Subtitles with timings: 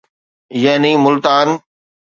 [0.51, 1.59] يعني ملتان